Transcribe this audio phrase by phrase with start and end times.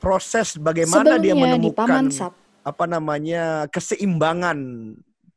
[0.00, 2.04] proses bagaimana dia Sebelumnya di menemukan
[2.60, 4.58] apa namanya keseimbangan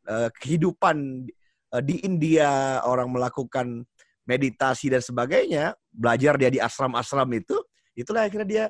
[0.07, 1.27] eh, kehidupan
[1.75, 3.83] eh, di India orang melakukan
[4.23, 7.59] meditasi dan sebagainya belajar dia di asram-asram itu
[7.93, 8.65] itulah akhirnya dia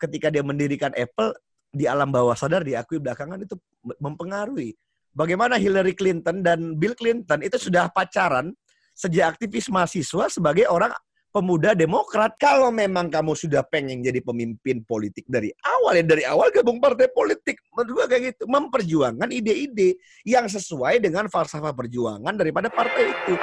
[0.00, 1.36] ketika dia mendirikan Apple
[1.72, 3.56] di alam bawah sadar diakui belakangan itu
[4.00, 4.72] mempengaruhi.
[5.16, 8.52] Bagaimana Hillary Clinton dan Bill Clinton itu sudah pacaran
[8.96, 10.92] sejak aktivis mahasiswa sebagai orang
[11.36, 12.40] pemuda demokrat.
[12.40, 17.12] Kalau memang kamu sudah pengen jadi pemimpin politik dari awal, ya dari awal gabung partai
[17.12, 17.60] politik.
[17.76, 18.48] Menurut gua kayak gitu.
[18.48, 23.36] Memperjuangkan ide-ide yang sesuai dengan falsafah perjuangan daripada partai itu.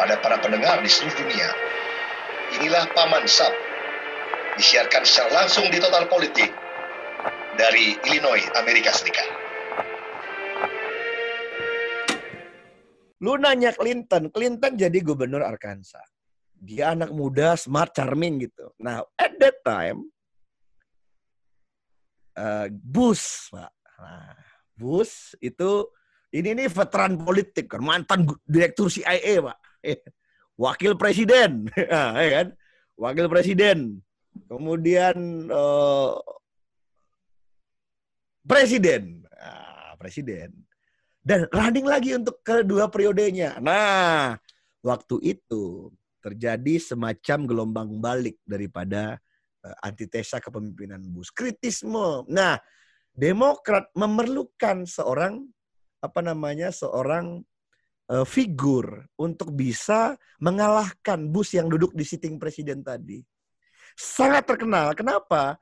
[0.00, 1.48] Pada para pendengar di seluruh dunia,
[2.56, 3.52] inilah Paman Sap.
[4.56, 6.48] Disiarkan secara langsung di Total Politik
[7.60, 9.28] dari Illinois, Amerika Serikat.
[13.20, 16.15] Lu nanya Clinton, Clinton jadi gubernur Arkansas.
[16.56, 18.72] Dia anak muda, smart, charming gitu.
[18.80, 20.08] Nah, at that time,
[22.36, 23.72] uh, Bush, Pak.
[24.00, 24.36] Nah,
[24.76, 25.88] Bush itu,
[26.32, 29.58] ini nih veteran politik kan, mantan direktur CIA, Pak.
[30.56, 32.48] Wakil presiden, ya kan?
[32.96, 34.00] Wakil presiden.
[34.48, 35.16] Kemudian
[35.48, 36.12] eh,
[38.44, 39.24] presiden.
[39.36, 40.52] Ah, presiden.
[41.20, 43.60] Dan running lagi untuk kedua periodenya.
[43.60, 44.38] Nah,
[44.80, 45.92] waktu itu
[46.26, 49.14] terjadi semacam gelombang balik daripada
[49.62, 51.30] eh, antitesa kepemimpinan Bush.
[51.30, 52.26] Kritisme.
[52.26, 52.58] Nah,
[53.16, 55.40] Demokrat memerlukan seorang
[56.04, 57.40] apa namanya seorang
[58.12, 63.24] eh, figur untuk bisa mengalahkan Bush yang duduk di sitting presiden tadi.
[63.96, 64.92] Sangat terkenal.
[64.92, 65.56] Kenapa?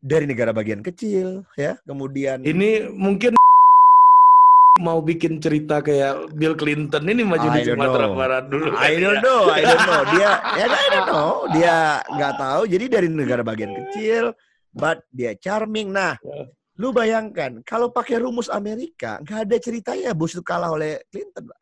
[0.00, 1.76] Dari negara bagian kecil, ya.
[1.84, 3.36] Kemudian Ini mungkin
[4.82, 8.18] mau bikin cerita kayak Bill Clinton ini maju I di Sumatera know.
[8.18, 8.74] Barat dulu.
[8.74, 10.02] I don't know, I don't know.
[10.10, 11.30] Dia, ya I don't know.
[11.54, 11.76] Dia
[12.10, 12.62] nggak tahu.
[12.66, 14.34] Jadi dari negara bagian kecil,
[14.74, 15.94] but dia charming.
[15.94, 16.18] Nah,
[16.82, 21.54] lu bayangkan kalau pakai rumus Amerika, nggak ada ceritanya Bush itu kalah oleh Clinton.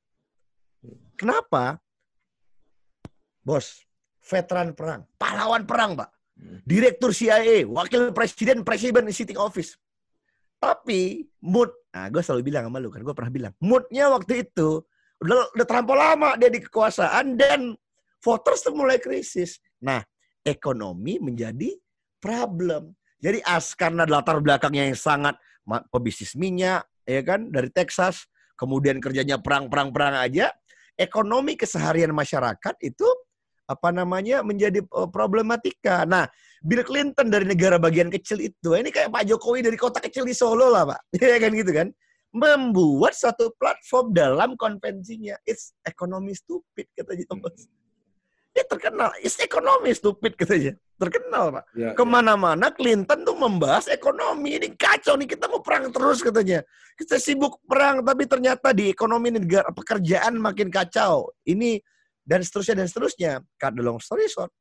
[1.12, 1.77] Kenapa?
[3.44, 3.84] Bos,
[4.24, 6.11] veteran perang, pahlawan perang, Pak.
[6.64, 9.77] Direktur CIA, wakil presiden, presiden sitting office.
[10.56, 14.80] Tapi mood, nah gue selalu bilang sama lu kan, gue pernah bilang, moodnya waktu itu
[15.23, 17.77] udah, udah terlampau lama dia di kekuasaan dan
[18.25, 19.61] voters tuh mulai krisis.
[19.83, 20.01] Nah,
[20.42, 21.75] ekonomi menjadi
[22.19, 22.95] problem.
[23.23, 25.39] Jadi as karena latar belakangnya yang sangat
[25.95, 28.27] pebisnis minyak, ya kan dari Texas,
[28.59, 30.51] kemudian kerjanya perang-perang-perang aja,
[30.98, 33.07] ekonomi keseharian masyarakat itu
[33.67, 36.03] apa namanya menjadi eh, problematika.
[36.03, 36.27] Nah,
[36.62, 40.30] Bill Clinton dari negara bagian kecil itu, ini kayak Pak Jokowi dari kota kecil di
[40.30, 41.00] Solo lah, Pak.
[41.18, 41.89] Ya kan gitu kan?
[42.33, 45.34] Membuat satu platform dalam konvensinya.
[45.42, 47.67] It's economy stupid katanya Thomas.
[48.55, 50.78] Dia terkenal, it's economy stupid katanya.
[51.02, 51.64] Terkenal, Pak.
[51.74, 54.62] Ya, Ke mana-mana Clinton tuh membahas ekonomi.
[54.62, 56.62] Ini kacau nih, kita mau perang terus katanya.
[56.94, 61.27] Kita sibuk perang, tapi ternyata di ekonomi negara pekerjaan makin kacau.
[61.42, 61.83] Ini
[62.23, 63.33] dan seterusnya dan seterusnya.
[63.58, 64.55] Cut the long story short,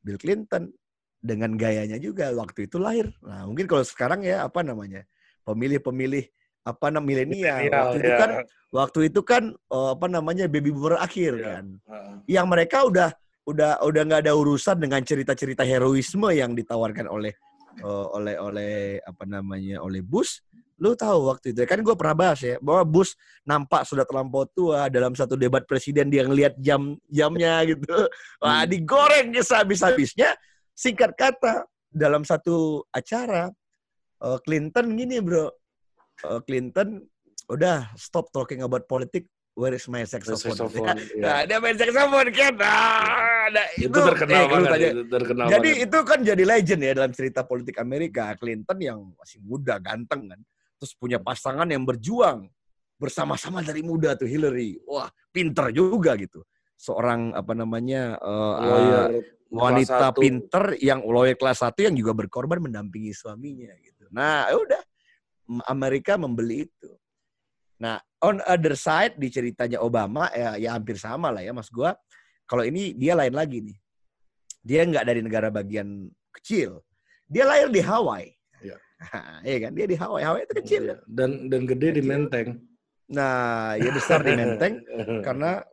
[0.00, 0.70] Bill Clinton
[1.20, 3.12] dengan gayanya juga waktu itu lahir.
[3.20, 5.04] Nah mungkin kalau sekarang ya apa namanya
[5.44, 6.24] pemilih-pemilih
[6.64, 7.56] apa namanya milenial.
[7.68, 8.18] Waktu itu ya.
[8.20, 8.30] kan
[8.70, 11.44] waktu itu kan eh, apa namanya baby boomer akhir Ya.
[11.60, 12.14] kan Heeh.
[12.40, 13.10] yang mereka udah
[13.48, 17.32] udah udah nggak ada urusan dengan cerita-cerita heroisme yang ditawarkan oleh
[17.80, 18.72] eh, oleh oleh
[19.04, 20.40] apa namanya oleh Bush.
[20.80, 23.12] Lu tahu waktu itu kan gue pernah bahas ya bahwa Bush
[23.44, 27.84] nampak sudah terlampau tua dalam satu debat presiden dia ngelihat jam jamnya gitu.
[28.40, 28.68] Wah Hmm.
[28.68, 30.32] digoreng sehabis-habisnya.
[30.80, 33.52] Singkat kata dalam satu acara
[34.18, 35.52] eh, Clinton gini bro,
[36.20, 37.00] Eh, Clinton
[37.48, 39.24] udah stop talking about politik.
[39.56, 40.52] Where is my saxophone?
[40.52, 41.48] Saxophone, Nah, ya.
[41.48, 42.54] dia main saxophone kan.
[42.60, 44.68] Ah, nah, Itu, terkenal eh, banget.
[44.68, 44.88] tanya.
[44.90, 45.84] itu terkenal Jadi banget.
[45.88, 48.36] itu kan jadi legend ya dalam cerita politik Amerika.
[48.36, 50.40] Clinton yang masih muda, ganteng kan.
[50.76, 52.48] Terus punya pasangan yang berjuang
[52.96, 54.76] bersama-sama dari muda tuh Hillary.
[54.84, 56.44] Wah, pinter juga gitu.
[56.76, 59.04] Seorang apa namanya eh, lawyer
[59.50, 64.06] kelas wanita pinter yang lawyer kelas satu yang juga berkorban mendampingi suaminya gitu.
[64.14, 64.82] Nah, ya udah
[65.66, 66.90] Amerika membeli itu.
[67.82, 71.98] Nah, on other side di ceritanya Obama ya, ya hampir sama lah ya Mas gua.
[72.46, 73.76] Kalau ini dia lain lagi nih.
[74.60, 76.84] Dia nggak dari negara bagian kecil.
[77.26, 78.30] Dia lahir di Hawaii.
[78.62, 78.76] Iya.
[79.48, 79.72] Iya kan?
[79.72, 80.24] Dia di Hawaii.
[80.28, 80.82] Hawaii itu kecil.
[80.92, 80.96] Iya.
[81.08, 82.10] Dan dan gede di Kecil.
[82.12, 82.48] Menteng.
[83.10, 84.74] Nah, ya besar di Menteng
[85.26, 85.64] karena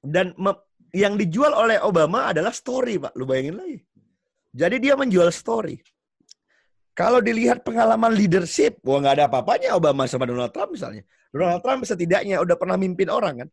[0.00, 3.12] dan me- yang dijual oleh Obama adalah story, Pak.
[3.16, 3.78] Lu bayangin lagi.
[4.54, 5.76] Jadi dia menjual story.
[6.96, 11.06] Kalau dilihat pengalaman leadership, wah nggak ada apa-apanya Obama sama Donald Trump misalnya.
[11.30, 13.48] Donald Trump setidaknya udah pernah mimpin orang kan.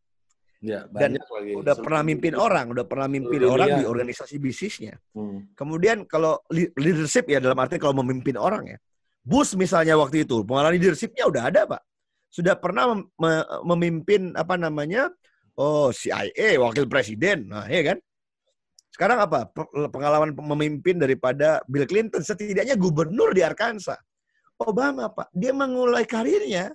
[0.66, 1.54] Ya, Dan lagi.
[1.54, 3.82] udah pernah mimpin orang, udah pernah mimpin Seluruh orang dunia.
[3.82, 4.98] di organisasi bisnisnya.
[5.14, 5.46] Hmm.
[5.54, 8.78] Kemudian kalau leadership ya dalam arti kalau memimpin orang ya.
[9.22, 11.82] Bush misalnya waktu itu pengalaman leadershipnya udah ada pak.
[12.34, 15.14] Sudah pernah mem- me- memimpin apa namanya
[15.60, 17.98] oh CIA wakil presiden, nah ya kan.
[18.96, 24.00] Sekarang apa Pe- pengalaman memimpin daripada Bill Clinton setidaknya gubernur di Arkansas.
[24.56, 26.72] Obama pak dia memulai karirnya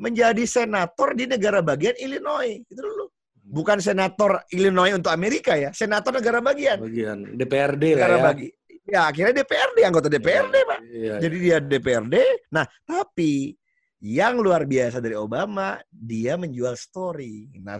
[0.00, 3.12] menjadi senator di negara bagian Illinois itu dulu.
[3.48, 6.80] Bukan senator Illinois untuk Amerika ya, senator negara bagian.
[6.80, 8.24] Bagian DPRD lah Negara ya.
[8.24, 8.48] bagi.
[8.88, 10.80] Ya akhirnya DPRD anggota DPRD pak.
[10.88, 11.14] Iya.
[11.20, 12.16] Jadi dia DPRD.
[12.52, 13.52] Nah, tapi
[14.00, 17.52] yang luar biasa dari Obama, dia menjual story.
[17.60, 17.76] Nah,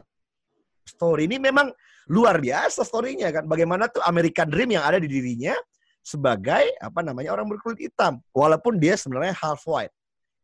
[0.88, 1.68] story ini memang
[2.08, 3.44] luar biasa story-nya kan.
[3.44, 5.52] Bagaimana tuh American Dream yang ada di dirinya
[6.00, 9.92] sebagai apa namanya orang berkulit hitam, walaupun dia sebenarnya half white.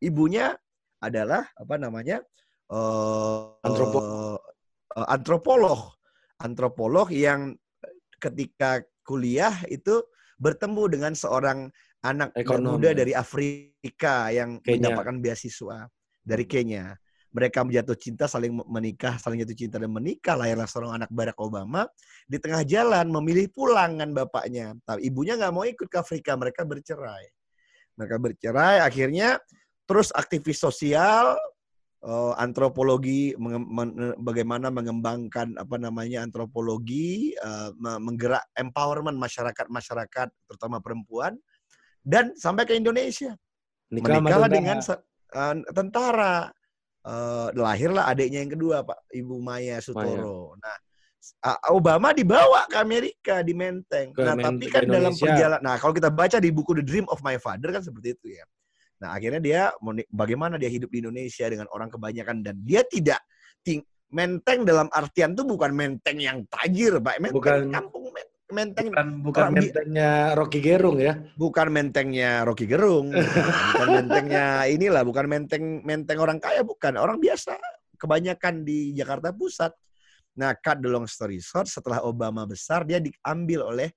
[0.05, 0.53] Ibunya
[1.01, 2.21] adalah apa namanya
[2.69, 4.05] eh, Antropo-
[4.93, 5.97] eh, antropolog,
[6.37, 7.57] antropolog yang
[8.21, 10.05] ketika kuliah itu
[10.37, 11.73] bertemu dengan seorang
[12.05, 12.97] anak Ekonom, muda ya.
[13.01, 14.93] dari Afrika yang Kenya.
[14.93, 15.89] mendapatkan beasiswa
[16.21, 16.93] dari Kenya.
[17.35, 20.39] Mereka jatuh cinta, saling menikah, saling jatuh cinta dan menikah.
[20.39, 21.83] Lahirlah seorang anak Barack Obama.
[22.31, 24.79] Di tengah jalan memilih pulang kan bapaknya.
[24.87, 26.39] Tapi ibunya nggak mau ikut ke Afrika.
[26.39, 27.27] Mereka bercerai.
[27.99, 28.87] Mereka bercerai.
[28.87, 29.43] Akhirnya
[29.83, 31.35] terus aktivis sosial,
[32.07, 40.29] eh, antropologi, menge- men- bagaimana mengembangkan apa namanya antropologi, eh, me- menggerak empowerment masyarakat masyarakat
[40.47, 41.35] terutama perempuan,
[42.07, 43.35] dan sampai ke Indonesia
[43.91, 44.57] Nikah sama menikahlah tentara.
[44.57, 44.79] dengan
[45.35, 46.35] eh, tentara.
[47.05, 50.57] Eh, lahirlah adiknya yang kedua, Pak, Ibu Maya Sutoro.
[50.57, 50.77] Nah,
[51.21, 54.17] s- a- Obama dibawa ke Amerika di Menteng.
[54.17, 57.21] Ke nah, tapi kan dalam perjalanan, nah kalau kita baca di buku The Dream of
[57.21, 58.45] My Father kan seperti itu ya.
[59.05, 59.63] Nah, akhirnya dia
[60.09, 63.21] bagaimana dia hidup di Indonesia dengan orang kebanyakan dan dia tidak
[63.61, 67.19] ting- Menteng dalam artian tuh bukan menteng yang tajir, Pak.
[67.19, 71.17] Menteng Bukan- kampung men- menteng Bukan bukan mentengnya Rocky Gerung ya.
[71.41, 73.09] bukan mentengnya Rocky Gerung,
[73.73, 77.57] bukan mentengnya inilah, bukan menteng menteng orang kaya, bukan orang biasa.
[77.97, 79.73] Kebanyakan di Jakarta Pusat.
[80.35, 83.89] Nah, cut the long story short, setelah Obama besar, dia diambil oleh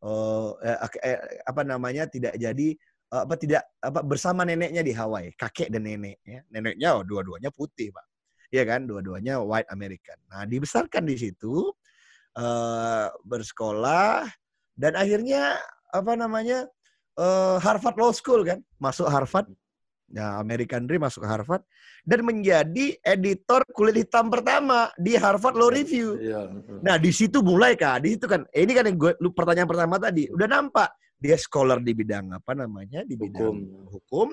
[0.00, 0.78] eh, eh,
[1.12, 2.68] eh, apa namanya tidak jadi
[3.12, 6.18] eh, apa tidak apa bersama neneknya di Hawaii, kakek dan nenek.
[6.24, 6.40] Ya.
[6.50, 8.06] Neneknya oh, dua-duanya putih, pak.
[8.48, 10.16] Iya kan, dua-duanya white American.
[10.30, 11.68] Nah, dibesarkan di situ,
[12.34, 14.26] eh, bersekolah
[14.74, 15.58] dan akhirnya
[15.94, 16.66] apa namanya
[17.18, 19.46] eh, Harvard Law School kan, masuk Harvard,
[20.10, 21.62] ya American Dream masuk Harvard
[22.04, 26.20] dan menjadi editor kulit hitam pertama di Harvard Law Review.
[26.20, 26.52] Iya.
[26.84, 29.68] Nah di situ mulai kak, di situ kan, eh, ini kan yang gue, lu pertanyaan
[29.70, 33.88] pertama tadi, udah nampak dia scholar di bidang apa namanya, di bidang Hukum.
[33.96, 34.28] hukum,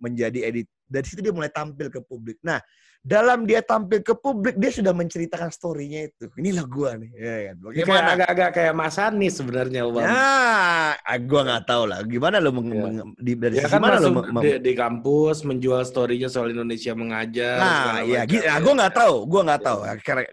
[0.00, 0.66] menjadi edit.
[0.88, 2.40] Dari situ dia mulai tampil ke publik.
[2.40, 2.58] Nah
[2.98, 6.26] dalam dia tampil ke publik dia sudah menceritakan story-nya itu.
[6.34, 7.36] Inilah gua nih, ya kan.
[7.38, 8.08] Kayak Bagaimana?
[8.18, 10.10] agak-agak kayak Mas Anies sebenarnya Obama.
[10.10, 11.98] Nah, ah, gua nggak tahu lah.
[12.02, 12.82] Gimana lo meng, Iya.
[12.84, 16.92] meng- di, dari Ya kan mana lo mem- di, di kampus menjual story-nya soal Indonesia
[16.98, 17.56] mengajar.
[17.56, 18.42] Nah, iya, gitu.
[18.42, 19.78] Nah, gue nggak tahu, gue nggak tahu.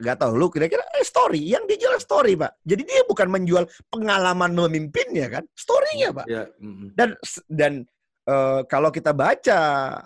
[0.02, 0.32] Nggak tahu.
[0.34, 2.60] Lu kira-kira eh, story yang dijual story, pak.
[2.66, 3.64] Jadi dia bukan menjual
[3.94, 6.26] pengalaman memimpinnya kan, storynya, pak.
[6.26, 6.50] Ya.
[6.98, 7.14] Dan
[7.46, 7.86] dan
[8.26, 9.60] eh, kalau kita baca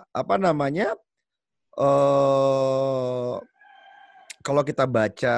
[0.06, 0.94] apa namanya,
[1.76, 3.34] eh
[4.40, 5.36] kalau kita baca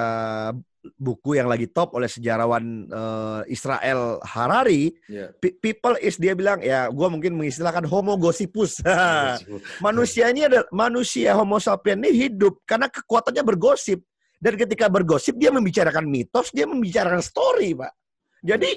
[0.98, 5.30] buku yang lagi top oleh sejarawan eh, Israel Harari, Ya.
[5.34, 8.82] pe- people is dia bilang ya, gue mungkin mengistilahkan homo gossipus.
[9.86, 14.02] manusia ini adalah manusia homo sapien ini hidup karena kekuatannya bergosip.
[14.42, 17.94] Dan ketika bergosip dia membicarakan mitos dia membicarakan story pak.
[18.42, 18.74] Jadi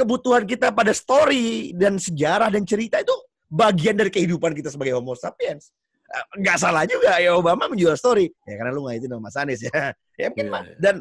[0.00, 3.12] kebutuhan kita pada story dan sejarah dan cerita itu
[3.50, 5.74] bagian dari kehidupan kita sebagai homo sapiens
[6.10, 9.38] Eh, nggak salah juga ya Obama menjual story ya karena lu nggak itu nama Mas
[9.38, 9.70] Anies ya
[10.18, 10.74] ya mungkin iya.
[10.82, 10.94] dan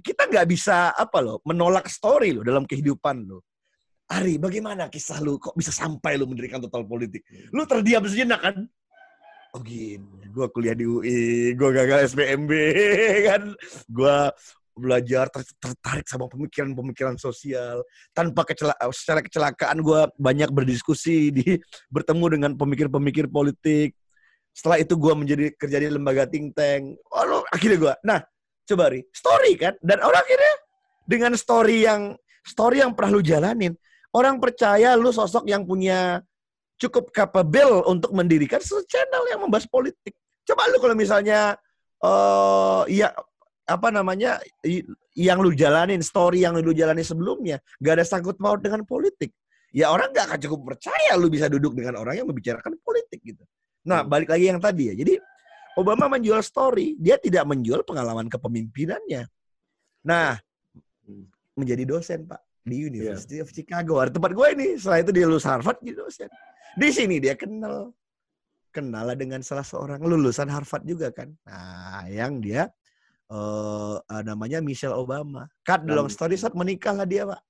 [0.00, 3.44] kita nggak bisa apa loh menolak story lo dalam kehidupan lo
[4.04, 5.40] Ari, bagaimana kisah lu?
[5.40, 7.24] Kok bisa sampai lu mendirikan total politik?
[7.56, 8.68] Lu terdiam sejenak kan?
[9.56, 12.52] Oh gini, gue kuliah di UI, gue gagal SPMB
[13.32, 13.42] kan,
[13.88, 14.16] gue
[14.74, 17.80] belajar ter- tertarik sama pemikiran-pemikiran sosial.
[18.10, 21.56] Tanpa kecela secara kecelakaan gue banyak berdiskusi di
[21.88, 23.94] bertemu dengan pemikir-pemikir politik.
[24.54, 26.98] Setelah itu gue menjadi kerja di lembaga think tank.
[27.10, 28.20] Oh, lu- akhirnya gue nah
[28.64, 29.74] coba ri story kan?
[29.80, 30.54] Dan orang akhirnya
[31.06, 32.14] dengan story yang
[32.44, 33.72] story yang pernah lu jalanin
[34.14, 36.22] orang percaya lu sosok yang punya
[36.78, 40.14] cukup capable untuk mendirikan channel yang membahas politik.
[40.46, 41.58] Coba lu kalau misalnya
[42.04, 43.08] eh ya
[43.64, 44.40] apa namanya
[45.16, 49.32] yang lu jalanin story yang lu jalani sebelumnya gak ada sangkut paut dengan politik.
[49.74, 53.42] Ya orang gak akan cukup percaya lu bisa duduk dengan orang yang membicarakan politik gitu.
[53.84, 54.10] Nah, Hmm.
[54.12, 54.94] balik lagi yang tadi ya.
[54.96, 55.14] Jadi
[55.74, 59.26] Obama menjual story, dia tidak menjual pengalaman kepemimpinannya.
[60.06, 60.38] Nah,
[61.58, 63.98] menjadi dosen Pak di University of Chicago.
[63.98, 64.66] Ada tempat gue ini.
[64.78, 66.30] Setelah itu dia lulus Harvard jadi dosen.
[66.78, 67.90] Di sini dia kenal
[68.70, 71.30] kenal dengan salah seorang lulusan Harvard juga kan.
[71.46, 72.70] Nah, yang dia
[73.34, 75.50] uh, namanya Michelle Obama.
[75.66, 77.42] Cut the long story short, menikahlah dia, Pak.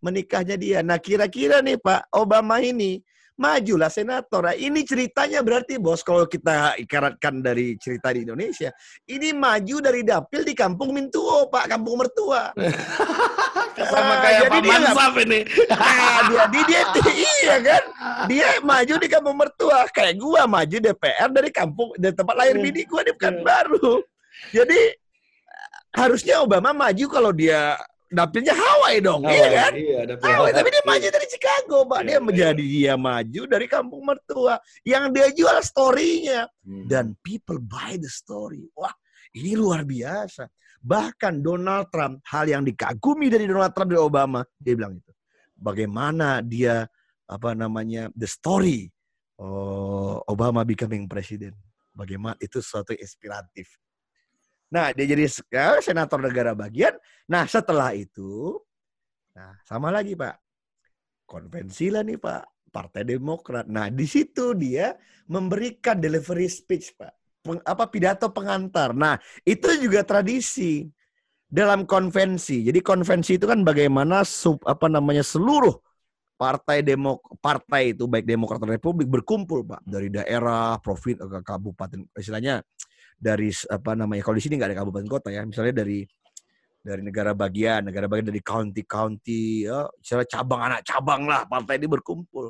[0.00, 0.80] Menikahnya dia.
[0.80, 3.04] Nah, kira-kira nih, Pak, Obama ini
[3.40, 4.52] majulah senator.
[4.52, 8.68] Nah, ini ceritanya berarti bos kalau kita ikaratkan dari cerita di Indonesia,
[9.08, 12.52] ini maju dari dapil di kampung Mintuo, Pak, kampung mertua.
[13.80, 15.40] Sama kayak Pak Mansaf ini.
[15.72, 17.82] Nah, dia, dia, dia, iya kan?
[18.28, 19.88] Dia maju di kampung mertua.
[19.88, 22.64] Kayak gua maju DPR dari kampung, dari tempat lahir hmm.
[22.68, 24.04] bini gua di Pekanbaru.
[24.52, 24.99] Jadi
[25.94, 27.78] harusnya Obama maju kalau dia
[28.10, 29.72] dapilnya Hawaii dong, Hawaii, iya kan?
[29.78, 32.00] Iya, Hawaii, tapi dia maju dari Chicago, Pak.
[32.02, 32.20] Iya, dia iya.
[32.20, 34.54] menjadi dia maju dari kampung mertua.
[34.82, 36.40] Yang dia jual story-nya.
[36.66, 36.86] Hmm.
[36.90, 38.66] Dan people buy the story.
[38.74, 38.92] Wah,
[39.38, 40.50] ini luar biasa.
[40.82, 45.12] Bahkan Donald Trump, hal yang dikagumi dari Donald Trump dari Obama, dia bilang itu.
[45.54, 46.88] Bagaimana dia
[47.30, 48.90] apa namanya the story
[49.38, 51.54] oh, Obama becoming president.
[51.94, 53.70] Bagaimana itu suatu inspiratif.
[54.70, 56.94] Nah, dia jadi ya, senator negara bagian.
[57.26, 58.58] Nah, setelah itu,
[59.34, 60.38] nah sama lagi Pak,
[61.26, 63.66] konvensi lah nih Pak, Partai Demokrat.
[63.66, 64.94] Nah, di situ dia
[65.26, 68.92] memberikan delivery speech Pak peng, apa pidato pengantar.
[68.92, 70.86] Nah, itu juga tradisi
[71.50, 72.62] dalam konvensi.
[72.62, 75.74] Jadi konvensi itu kan bagaimana sub apa namanya seluruh
[76.40, 82.64] partai demok partai itu baik Demokrat Republik berkumpul pak dari daerah, profit ke kabupaten istilahnya
[83.20, 86.08] dari apa namanya kalau di sini nggak ada kabupaten kota ya misalnya dari
[86.80, 91.76] dari negara bagian negara bagian dari county county ya misalnya cabang anak cabang lah partai
[91.76, 92.48] ini berkumpul.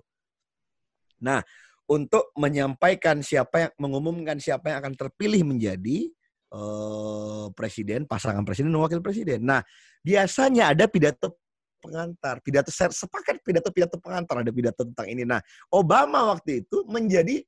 [1.27, 1.43] Nah
[1.91, 6.07] untuk menyampaikan siapa yang mengumumkan siapa yang akan terpilih menjadi
[6.55, 9.43] uh, presiden, pasangan presiden dan wakil presiden.
[9.43, 9.63] Nah,
[9.99, 11.43] biasanya ada pidato
[11.81, 15.27] pengantar, pidato sepakat pidato-pidato pengantar ada pidato tentang ini.
[15.27, 17.43] Nah, Obama waktu itu menjadi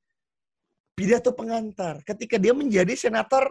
[0.92, 3.50] pidato pengantar ketika dia menjadi senator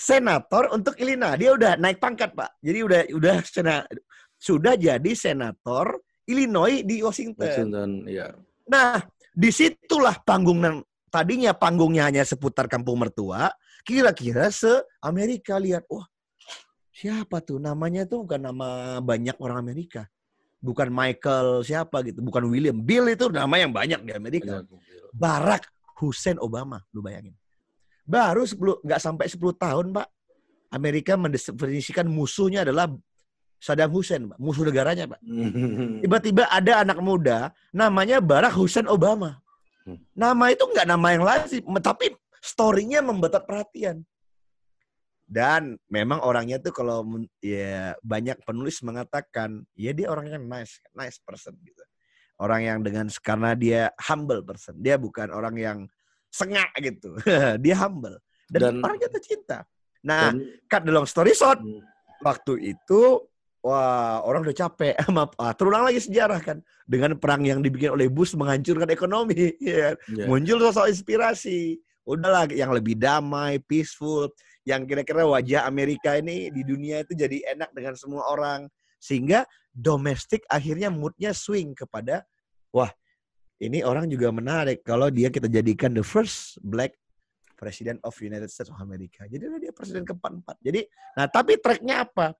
[0.00, 1.36] senator untuk Illinois.
[1.36, 2.56] Dia udah naik pangkat, Pak.
[2.64, 3.84] Jadi udah udah sena,
[4.40, 7.44] sudah jadi senator Illinois di Washington.
[7.44, 8.32] Washington, ya.
[8.64, 9.04] Nah,
[9.36, 10.62] di situlah panggung
[11.10, 13.50] tadinya panggungnya hanya seputar kampung mertua,
[13.82, 14.70] kira-kira se
[15.02, 16.06] Amerika lihat, wah
[16.94, 20.06] siapa tuh namanya tuh bukan nama banyak orang Amerika,
[20.62, 24.62] bukan Michael siapa gitu, bukan William, Bill itu nama yang banyak di Amerika,
[25.10, 25.66] Barack
[26.00, 27.36] Hussein Obama, lu bayangin,
[28.08, 30.08] baru 10 nggak sampai 10 tahun pak,
[30.70, 32.88] Amerika mendefinisikan musuhnya adalah
[33.60, 34.40] Saddam Hussein, Pak.
[34.40, 35.20] musuh negaranya, Pak.
[36.02, 39.36] Tiba-tiba ada anak muda namanya Barack Hussein Obama.
[39.84, 40.00] Hmm.
[40.16, 44.00] Nama itu nggak nama yang lazim, tapi story-nya membetot perhatian.
[45.30, 47.06] Dan memang orangnya tuh kalau
[47.38, 51.84] ya banyak penulis mengatakan ya dia orangnya nice, nice person gitu.
[52.40, 54.80] Orang yang dengan karena dia humble person.
[54.80, 55.78] Dia bukan orang yang
[56.32, 57.12] sengak gitu.
[57.64, 58.16] dia humble
[58.48, 59.58] dan, dan orangnya tuh cinta.
[60.00, 61.84] Nah, dan, cut the long story short, hmm.
[62.24, 63.30] waktu itu
[63.60, 64.96] Wah, orang udah capek.
[65.36, 69.52] ah, terulang lagi sejarah kan dengan perang yang dibikin oleh Bush menghancurkan ekonomi.
[69.60, 69.92] Ya.
[70.08, 70.24] Yeah.
[70.24, 71.76] Muncul sosok inspirasi.
[72.08, 74.32] Udahlah yang lebih damai, peaceful,
[74.64, 78.64] yang kira-kira wajah Amerika ini di dunia itu jadi enak dengan semua orang.
[78.96, 82.26] Sehingga domestik akhirnya moodnya swing kepada,
[82.74, 82.90] wah
[83.60, 86.96] ini orang juga menarik kalau dia kita jadikan the first black
[87.54, 89.28] president of United States of America.
[89.28, 90.56] Jadi dia presiden keempat.
[90.64, 90.80] Jadi,
[91.12, 92.32] nah tapi tracknya apa?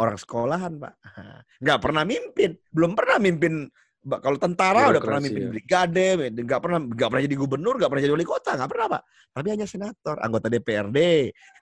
[0.00, 0.94] orang sekolahan pak
[1.64, 3.68] nggak pernah mimpin belum pernah mimpin
[4.02, 5.50] kalau tentara udah pernah mimpin ya.
[5.52, 6.06] brigade
[6.42, 9.02] nggak pernah nggak pernah jadi gubernur nggak pernah jadi wali kota nggak pernah pak
[9.32, 10.98] tapi hanya senator anggota DPRD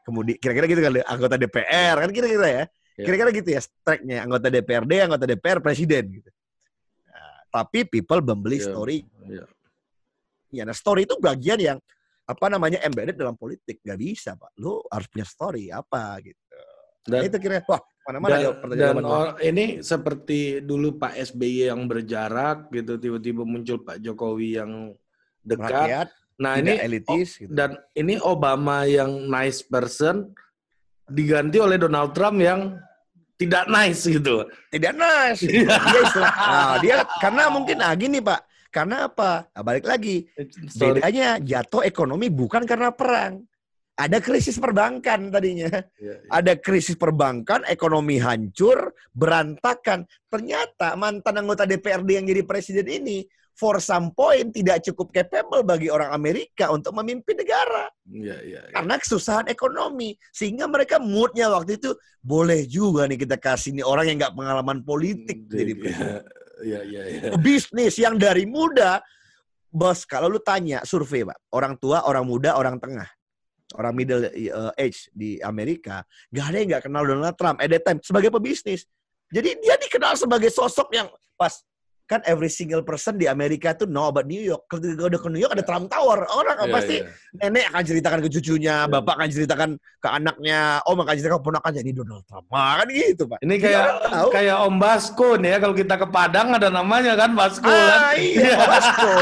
[0.06, 2.64] kemudian kira-kira gitu kali anggota DPR kan kira-kira ya.
[2.96, 6.30] Kira-kira gitu ya tracknya anggota DPRD anggota DPR presiden gitu
[7.10, 8.66] nah, tapi people membeli ya.
[8.70, 9.44] story ya.
[10.50, 11.78] ya nah story itu bagian yang
[12.26, 16.42] apa namanya embedded dalam politik nggak bisa pak lu harus punya story apa gitu
[17.00, 17.80] dan, nah, itu kira wah
[18.10, 24.00] Mana-mana dan, dan or, ini seperti dulu Pak SBY yang berjarak gitu, tiba-tiba muncul Pak
[24.02, 24.96] Jokowi yang
[25.44, 25.70] dekat.
[25.70, 26.08] Rakyat,
[26.40, 27.38] nah ini elitis.
[27.38, 27.52] Gitu.
[27.52, 30.32] Dan ini Obama yang nice person
[31.10, 32.78] diganti oleh Donald Trump yang
[33.36, 34.46] tidak nice gitu.
[34.70, 35.42] Tidak nice.
[35.90, 38.40] dia istilah, nah, dia karena mungkin ah gini Pak.
[38.70, 39.50] Karena apa?
[39.50, 40.30] Nah, balik lagi.
[40.78, 43.42] Bedanya jatuh ekonomi bukan karena perang
[44.00, 45.68] ada krisis perbankan tadinya.
[46.00, 46.32] Ya, ya.
[46.32, 50.08] Ada krisis perbankan, ekonomi hancur, berantakan.
[50.32, 53.28] Ternyata mantan anggota DPRD yang jadi presiden ini
[53.60, 57.92] for some point tidak cukup capable bagi orang Amerika untuk memimpin negara.
[58.08, 58.72] Ya, ya, ya.
[58.72, 60.16] Karena kesusahan ekonomi.
[60.32, 61.92] Sehingga mereka moodnya waktu itu
[62.24, 65.44] boleh juga nih kita kasih nih orang yang nggak pengalaman politik.
[65.44, 65.72] Hmm, jadi
[66.64, 67.20] ya, ya, ya.
[67.36, 69.04] Bisnis yang dari muda,
[69.68, 73.06] bos kalau lu tanya survei pak, orang tua, orang muda, orang tengah
[73.78, 76.02] orang middle uh, age di Amerika,
[76.34, 78.82] gak ada yang gak kenal Donald Trump at that time sebagai pebisnis.
[79.30, 81.06] Jadi dia dikenal sebagai sosok yang
[81.38, 81.62] pas
[82.10, 84.66] kan every single person di Amerika tuh know about New York.
[84.66, 86.26] Ketika udah ke New York ada Trump Tower.
[86.26, 87.46] Orang yeah, pasti yeah.
[87.46, 88.90] nenek akan ceritakan ke cucunya, yeah.
[88.90, 92.50] bapak akan ceritakan ke anaknya, om akan ceritakan ke ponakan jadi Donald Trump.
[92.50, 93.38] Nah, kan gitu, Pak.
[93.46, 93.86] Ini kayak
[94.34, 98.18] kayak Om Basko nih ya kalau kita ke Padang ada namanya kan Basko ah, kan.
[98.18, 99.12] Iya, Basko.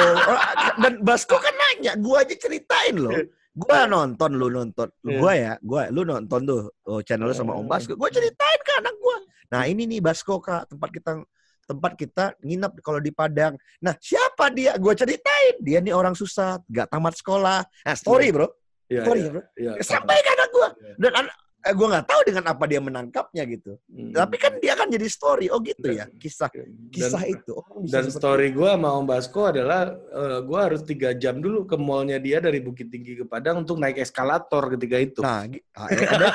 [0.80, 3.12] Dan Basko kan nanya, gua aja ceritain loh.
[3.52, 4.88] Gua nonton lu nonton.
[5.04, 5.21] Yeah.
[5.21, 7.92] Gua ya, gua lu nonton tuh oh, channel lu sama Om Basko.
[8.00, 9.21] Gua ceritain ke anak gua.
[9.52, 11.21] Nah, ini nih Basko Kak, tempat kita
[11.69, 13.53] tempat kita nginep kalau di Padang.
[13.85, 14.73] Nah, siapa dia?
[14.81, 15.61] Gue ceritain.
[15.61, 17.61] Dia nih orang susah, gak tamat sekolah.
[17.85, 18.35] Nah, story, iya.
[18.35, 18.49] bro.
[18.89, 19.43] Ya, story, ya, bro.
[19.53, 20.69] Ya, Sampaikan anak gue.
[20.81, 20.95] Ya.
[20.97, 21.35] Dan anak,
[21.65, 23.79] eh, gue nggak tahu dengan apa dia menangkapnya gitu.
[23.91, 24.15] Hmm.
[24.15, 25.50] Tapi kan dia kan jadi story.
[25.50, 26.49] Oh gitu ya, kisah
[26.95, 27.55] kisah dan, itu.
[27.59, 31.67] Oh, dan story gue sama Om Basko adalah uh, eh, gue harus tiga jam dulu
[31.67, 35.21] ke mallnya dia dari Bukit Tinggi ke Padang untuk naik eskalator ketika itu.
[35.21, 36.29] Nah, ah, ya, ada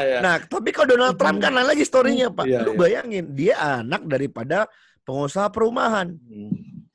[0.12, 0.18] ya.
[0.20, 2.44] nah tapi kalau Donald Trump kan lagi storynya pak.
[2.44, 2.78] Ya, Lu ya.
[2.78, 4.68] bayangin dia anak daripada
[5.04, 6.52] pengusaha perumahan hmm.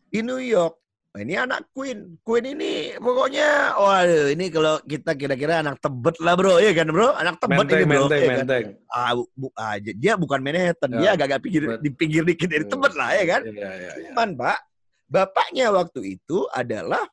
[0.09, 0.79] di New York
[1.17, 2.21] ini anak Queen.
[2.21, 7.17] Queen ini pokoknya, waduh, ini kalau kita kira-kira anak tebet lah bro, ya kan bro?
[7.17, 8.05] Anak tebet menteng, ini bro.
[8.05, 8.37] Menteng, ya kan?
[8.45, 8.65] menteng.
[8.93, 10.99] Ah, bu, ah, dia bukan Manhattan, ya.
[11.01, 12.69] dia agak-agak pinggir, di pinggir dikit dari ya.
[12.69, 13.41] tebet lah, ya kan?
[13.41, 13.91] Ya, ya, ya.
[14.13, 14.59] Cuman pak,
[15.09, 17.03] bapaknya waktu itu adalah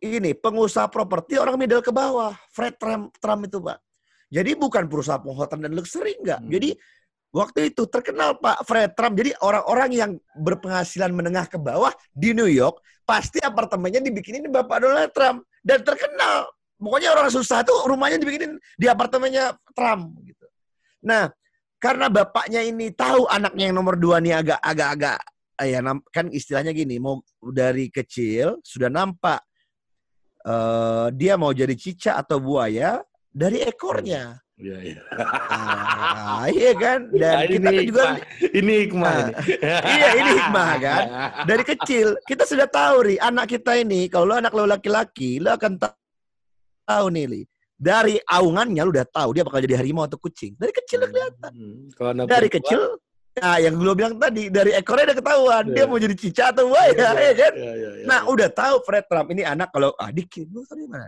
[0.00, 3.76] ini pengusaha properti orang middle ke bawah, Fred Trump, Trump itu pak.
[4.28, 6.40] Jadi bukan perusahaan penghotelan dan luxury enggak.
[6.40, 6.52] Hmm.
[6.52, 6.70] Jadi
[7.38, 9.14] Waktu itu terkenal Pak Fred Trump.
[9.14, 15.14] Jadi orang-orang yang berpenghasilan menengah ke bawah di New York pasti apartemennya dibikinin Bapak Donald
[15.14, 16.50] Trump dan terkenal.
[16.82, 20.46] Pokoknya orang susah tuh rumahnya dibikinin di apartemennya Trump gitu.
[21.06, 21.30] Nah,
[21.78, 25.18] karena bapaknya ini tahu anaknya yang nomor dua nih agak agak agak
[25.62, 25.78] ya
[26.10, 29.42] kan istilahnya gini, mau dari kecil sudah nampak
[30.46, 34.38] uh, dia mau jadi cicak atau buaya dari ekornya.
[34.58, 35.02] Iya, iya.
[35.14, 37.00] Ah, iya kan?
[37.14, 38.04] Dan ya, kita kan juga
[38.50, 39.32] ini hikmah ini.
[39.62, 41.02] Ah, iya, ini hikmah kan.
[41.46, 45.78] Dari kecil kita sudah tahu ri, anak kita ini kalau anak lo laki-laki, lo akan
[45.78, 47.42] tahu nih, li.
[47.78, 50.58] Dari aungannya lo udah tahu dia bakal jadi harimau atau kucing.
[50.58, 51.52] Dari kecil udah kelihatan.
[51.54, 52.98] Hmm, dari kecil
[53.38, 55.74] Nah, yang gue bilang tadi dari ekornya udah ketahuan yeah.
[55.78, 57.52] dia mau jadi cicak atau buaya, yeah, ya kan?
[57.54, 61.06] Yeah, yeah, yeah, nah, udah tahu Fred Trump ini anak kalau adik lu tadi mana?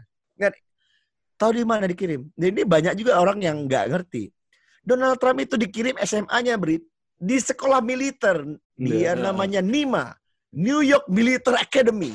[1.41, 2.29] Tahu di mana dikirim?
[2.37, 4.29] Jadi banyak juga orang yang nggak ngerti.
[4.85, 6.85] Donald Trump itu dikirim SMA-nya, Brit,
[7.17, 8.45] di sekolah militer.
[8.77, 9.15] Dia yeah.
[9.17, 10.13] namanya NIMA,
[10.53, 12.13] New York Military Academy.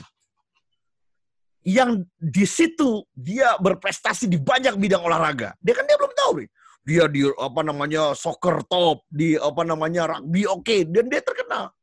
[1.66, 5.58] Yang di situ dia berprestasi di banyak bidang olahraga.
[5.58, 6.52] Dia kan dia belum tahu, Brit.
[6.86, 11.74] Dia di apa namanya soccer top, di apa namanya rugby oke, okay, dan dia terkenal.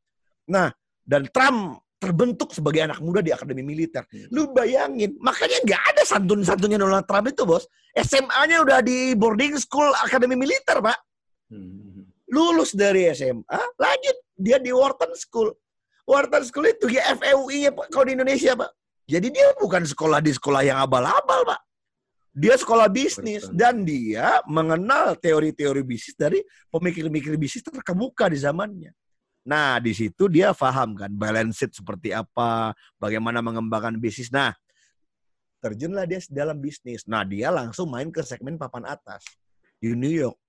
[0.47, 0.71] Nah,
[1.03, 4.03] dan Trump terbentuk sebagai anak muda di akademi militer.
[4.11, 4.27] Hmm.
[4.35, 7.63] Lu bayangin, makanya nggak ada santun-santunnya Donald Trump itu, bos.
[7.95, 10.99] SMA-nya udah di boarding school akademi militer, pak.
[11.47, 12.03] Hmm.
[12.27, 15.55] Lulus dari SMA, lanjut dia di Wharton School.
[16.03, 18.75] Wharton School itu ya FEUI-nya kalau di Indonesia, pak.
[19.07, 21.63] Jadi dia bukan sekolah di sekolah yang abal-abal, pak.
[22.33, 26.41] Dia sekolah bisnis dan dia mengenal teori-teori bisnis dari
[26.73, 28.91] pemikir-pemikir bisnis terkemuka di zamannya.
[29.43, 34.31] Nah, di situ dia paham kan balance sheet seperti apa, bagaimana mengembangkan bisnis.
[34.31, 34.55] Nah,
[35.59, 37.03] terjunlah dia dalam bisnis.
[37.07, 39.27] Nah, dia langsung main ke segmen papan atas
[39.83, 40.39] di New York.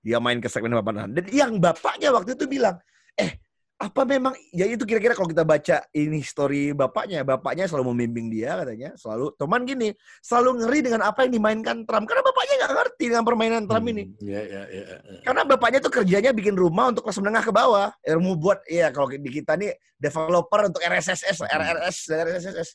[0.00, 1.12] Dia main ke segmen papan atas.
[1.20, 2.80] Dan yang bapaknya waktu itu bilang,
[3.12, 3.36] eh
[3.80, 8.60] apa memang ya itu kira-kira kalau kita baca ini story bapaknya bapaknya selalu membimbing dia
[8.60, 13.04] katanya selalu teman gini selalu ngeri dengan apa yang dimainkan Trump karena bapaknya nggak ngerti
[13.08, 15.22] dengan permainan Trump ini hmm, yeah, yeah, yeah, yeah.
[15.24, 18.92] karena bapaknya tuh kerjanya bikin rumah untuk kelas menengah ke bawah ya, mau buat ya
[18.92, 21.48] kalau di kita nih developer untuk RSSS hmm.
[21.48, 22.68] RRS RSSS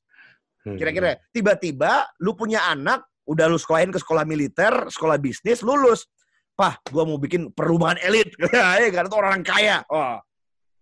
[0.65, 0.77] hmm.
[0.81, 6.09] kira-kira tiba-tiba lu punya anak udah lu sekolahin ke sekolah militer sekolah bisnis lulus
[6.55, 8.31] Pah, gua mau bikin perumahan elit.
[8.55, 9.83] ya kan, itu orang kaya.
[9.91, 10.23] Wah,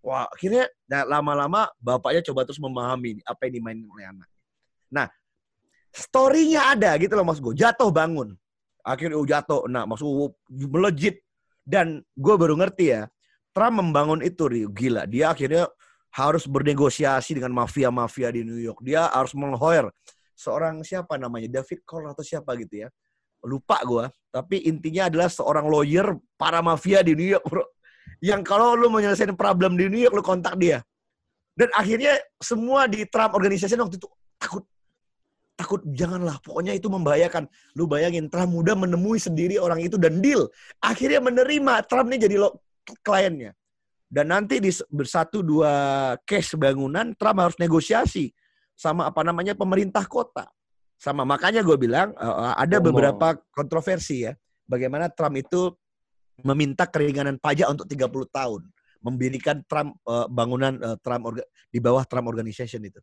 [0.04, 4.28] Wah, akhirnya nah, lama-lama bapaknya coba terus memahami apa yang dimainin oleh anak.
[4.92, 5.08] Nah,
[5.88, 7.56] story-nya ada gitu loh Mas Go.
[7.56, 8.36] Jatuh bangun.
[8.84, 9.64] Akhirnya oh, jatuh.
[9.64, 11.24] Nah, maksud melejit.
[11.64, 13.08] Dan gue baru ngerti ya,
[13.56, 15.08] Trump membangun itu, gila.
[15.08, 15.64] Dia akhirnya
[16.12, 18.84] harus bernegosiasi dengan mafia-mafia di New York.
[18.84, 19.88] Dia harus menghoir
[20.36, 22.92] seorang siapa namanya, David Cole atau siapa gitu ya.
[23.40, 24.04] Lupa gue.
[24.28, 27.64] Tapi intinya adalah seorang lawyer para mafia di New York, bro
[28.24, 30.80] yang kalau lu mau nyelesain problem di New York, lu kontak dia.
[31.52, 34.08] Dan akhirnya semua di Trump Organization waktu itu
[34.40, 34.64] takut.
[35.54, 37.46] Takut janganlah pokoknya itu membahayakan.
[37.78, 40.50] Lu bayangin Trump muda menemui sendiri orang itu dan deal.
[40.82, 42.58] Akhirnya menerima Trump ini jadi lo
[43.06, 43.54] kliennya.
[44.10, 45.72] Dan nanti di bersatu dua
[46.26, 48.34] case bangunan Trump harus negosiasi
[48.74, 50.50] sama apa namanya pemerintah kota.
[50.98, 54.34] Sama makanya gue bilang uh, ada oh, beberapa kontroversi ya
[54.66, 55.70] bagaimana Trump itu
[56.42, 58.62] meminta keringanan pajak untuk 30 tahun
[59.04, 61.36] mendirikan Trump uh, bangunan uh, Trump
[61.68, 62.98] di bawah Trump Organization itu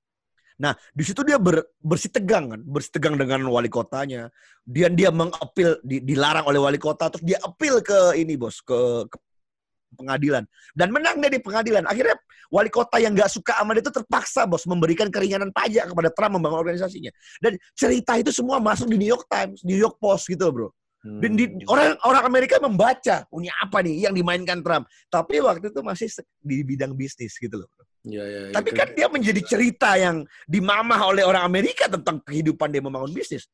[0.61, 4.29] Nah, di situ dia ber, bersitegang kan, bersitegang dengan wali kotanya.
[4.61, 9.09] Dia dia mengapil di, dilarang oleh wali kota terus dia apil ke ini bos ke,
[9.09, 9.17] ke
[9.97, 10.45] pengadilan
[10.77, 11.89] dan menang dia di pengadilan.
[11.89, 12.13] Akhirnya
[12.53, 16.37] wali kota yang nggak suka sama dia itu terpaksa bos memberikan keringanan pajak kepada Trump
[16.37, 17.09] membangun organisasinya.
[17.41, 20.69] Dan cerita itu semua masuk di New York Times, New York Post gitu bro.
[21.01, 21.65] Dan di, hmm.
[21.65, 24.85] orang orang Amerika membaca, punya apa nih yang dimainkan Trump.
[25.09, 26.07] Tapi waktu itu masih
[26.45, 27.69] di bidang bisnis gitu loh.
[28.05, 32.81] Ya, ya, Tapi kan dia menjadi cerita yang dimamah oleh orang Amerika tentang kehidupan dia
[32.81, 33.49] membangun bisnis.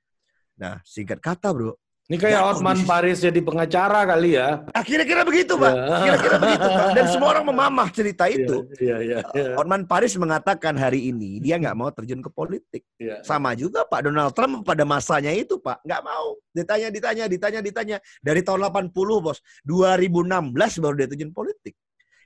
[0.60, 1.76] Nah, singkat kata bro,
[2.08, 4.64] ini kayak ya, Otman Paris jadi pengacara kali ya.
[4.72, 5.76] Ah, kira-kira begitu, Pak.
[5.76, 6.00] Ya.
[6.08, 6.88] Kira-kira begitu, Pak.
[6.96, 8.58] Dan semua orang memamah cerita iya, itu.
[8.80, 12.88] Ya, ya, ya, Otman Paris mengatakan hari ini dia nggak mau terjun ke politik.
[12.96, 13.20] Ya.
[13.28, 15.84] Sama juga Pak Donald Trump pada masanya itu, Pak.
[15.84, 16.40] Nggak mau.
[16.56, 17.98] Ditanya, ditanya, ditanya, ditanya.
[18.24, 19.44] Dari tahun 80, Bos.
[19.68, 21.76] 2016 baru dia terjun politik.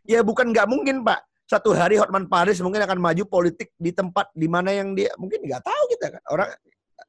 [0.06, 1.26] Ya bukan nggak mungkin, Pak.
[1.50, 5.42] Satu hari Hotman Paris mungkin akan maju politik di tempat di mana yang dia mungkin
[5.42, 6.22] nggak tahu kita kan.
[6.30, 6.54] Orang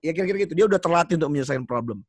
[0.00, 0.56] ya kira-kira gitu.
[0.56, 2.00] Dia udah terlatih untuk menyelesaikan problem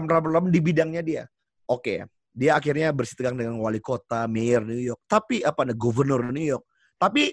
[0.00, 1.22] problem-problem di bidangnya dia.
[1.68, 1.98] Oke, okay.
[2.32, 6.64] dia akhirnya bersitegang dengan wali kota, mayor New York, tapi apa nih, gubernur New York.
[6.96, 7.28] Tapi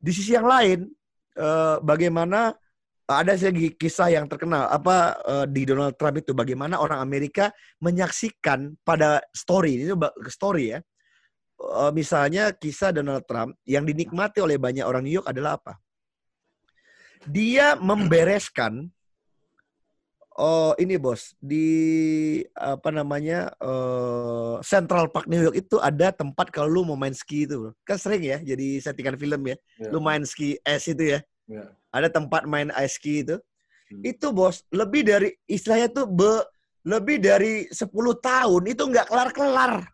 [0.00, 0.88] di sisi yang lain,
[1.36, 2.56] eh, bagaimana
[3.04, 7.52] ada segi kisah yang terkenal apa eh, di Donald Trump itu bagaimana orang Amerika
[7.84, 9.92] menyaksikan pada story ini
[10.32, 10.80] story ya
[11.60, 15.76] eh, misalnya kisah Donald Trump yang dinikmati oleh banyak orang New York adalah apa
[17.28, 18.88] dia membereskan
[20.34, 21.38] Oh ini bos.
[21.38, 21.66] Di
[22.58, 27.46] apa namanya uh, Central Park New York itu ada tempat kalau lu mau main ski
[27.46, 27.70] itu.
[27.86, 29.56] Kan sering ya jadi settingan film ya.
[29.78, 29.90] Yeah.
[29.94, 31.20] lu main ski es itu ya.
[31.46, 31.70] Yeah.
[31.94, 33.38] ada tempat main ice ski itu.
[33.84, 34.00] Hmm.
[34.00, 36.40] itu bos lebih dari istilahnya tuh be,
[36.88, 37.84] lebih dari 10
[38.16, 39.84] tahun itu nggak kelar-kelar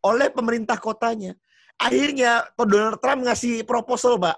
[0.00, 1.36] oleh pemerintah kotanya.
[1.78, 4.34] Akhirnya Donald Trump ngasih proposal pak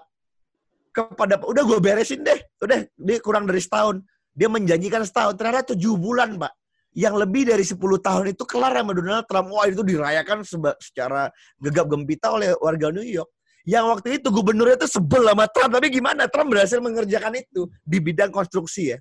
[0.91, 2.37] kepada udah gue beresin deh.
[2.61, 6.53] Udah dia kurang dari setahun dia menjanjikan setahun, ternyata tujuh bulan, Pak.
[6.91, 9.47] Yang lebih dari 10 tahun itu kelar sama Donald Trump.
[9.55, 10.43] Wah, itu dirayakan
[10.79, 13.31] secara gegap gempita oleh warga New York.
[13.63, 15.71] Yang waktu itu gubernurnya itu sebel sama Trump.
[15.71, 16.27] Tapi gimana?
[16.27, 18.97] Trump berhasil mengerjakan itu di bidang konstruksi ya.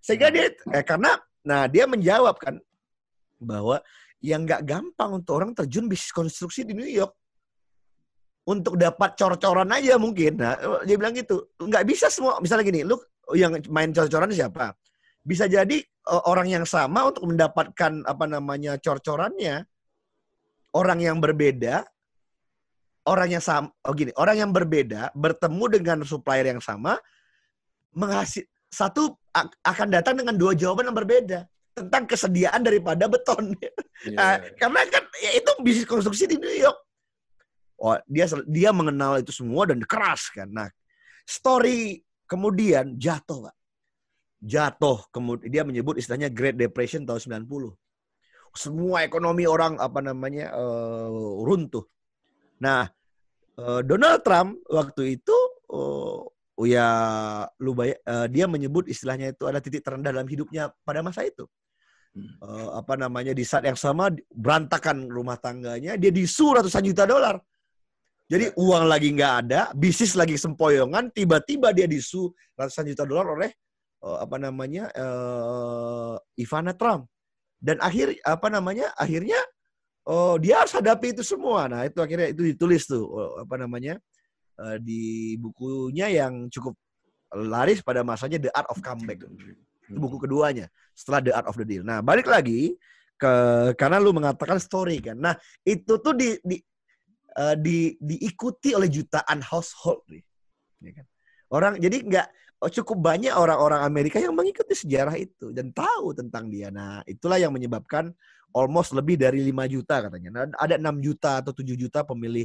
[0.00, 2.56] Sehingga dia, eh, karena, nah dia menjawab kan,
[3.36, 3.82] bahwa
[4.24, 7.12] yang nggak gampang untuk orang terjun bisnis konstruksi di New York
[8.48, 10.40] untuk dapat cor-coran aja mungkin.
[10.40, 10.56] Nah,
[10.88, 11.52] dia bilang gitu.
[11.60, 12.40] Nggak bisa semua.
[12.40, 12.96] Misalnya gini, lu
[13.36, 14.72] yang main cor-coran siapa?
[15.24, 19.68] Bisa jadi uh, orang yang sama untuk mendapatkan apa namanya cor-corannya
[20.72, 21.84] orang yang berbeda
[23.08, 27.00] orang yang sama oh gini, orang yang berbeda bertemu dengan supplier yang sama
[27.96, 29.16] menghasil satu
[29.64, 33.56] akan datang dengan dua jawaban yang berbeda tentang kesediaan daripada beton.
[34.04, 34.12] Yeah.
[34.18, 36.78] nah, karena kan ya itu bisnis konstruksi di New York.
[37.78, 40.50] Oh, dia dia mengenal itu semua dan keras kan.
[40.50, 40.68] Nah,
[41.24, 43.56] story Kemudian jatuh, Pak.
[44.44, 44.98] Jatuh.
[45.08, 47.72] Kemudian dia menyebut istilahnya Great Depression tahun 90.
[48.52, 51.88] Semua ekonomi orang apa namanya uh, runtuh.
[52.60, 52.84] Nah,
[53.56, 55.36] uh, Donald Trump waktu itu
[55.72, 56.20] uh,
[56.68, 56.88] ya
[57.62, 61.48] lu bay uh, dia menyebut istilahnya itu ada titik terendah dalam hidupnya pada masa itu.
[62.42, 67.38] Uh, apa namanya di saat yang sama berantakan rumah tangganya, dia disu ratusan juta dolar
[68.28, 68.54] jadi ya.
[68.60, 73.50] uang lagi nggak ada, bisnis lagi sempoyongan, tiba-tiba dia disu ratusan juta dolar oleh
[74.04, 77.08] uh, apa namanya uh, Ivana Trump.
[77.58, 79.40] Dan akhir apa namanya akhirnya
[80.06, 81.66] oh dia harus hadapi itu semua.
[81.66, 83.96] Nah itu akhirnya itu ditulis tuh oh, apa namanya
[84.60, 86.76] uh, di bukunya yang cukup
[87.32, 89.24] laris pada masanya The Art of Comeback.
[89.88, 91.82] Itu buku keduanya setelah The Art of the Deal.
[91.82, 92.76] Nah balik lagi
[93.18, 93.32] ke
[93.74, 95.18] karena lu mengatakan story kan.
[95.18, 95.34] Nah
[95.66, 96.62] itu tuh di, di
[97.38, 100.24] uh, di, diikuti oleh jutaan household nih.
[100.82, 101.06] Ya kan?
[101.48, 102.26] Orang jadi nggak
[102.60, 106.68] oh, cukup banyak orang-orang Amerika yang mengikuti sejarah itu dan tahu tentang dia.
[106.68, 108.12] Nah, itulah yang menyebabkan
[108.52, 110.30] almost lebih dari 5 juta katanya.
[110.34, 112.44] Nah, ada 6 juta atau 7 juta pemilih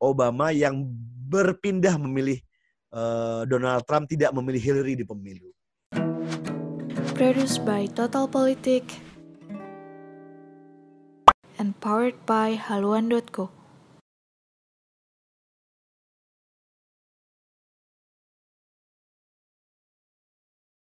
[0.00, 0.80] Obama yang
[1.28, 2.40] berpindah memilih
[2.96, 5.52] uh, Donald Trump tidak memilih Hillary di pemilu.
[7.20, 8.88] Produced by Total Politik
[11.60, 13.59] and powered by haluan.co.